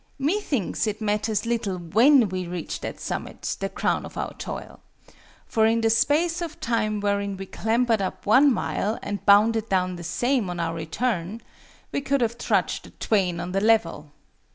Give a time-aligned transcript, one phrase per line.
[0.17, 4.79] Methinks it matters little when we reached that summit, the crown of our toil.
[5.45, 9.97] For in the space of time wherein we clambered up one mile and bounded down
[9.97, 11.39] the same on our return,
[11.91, 14.11] we could have trudged the twain on the level.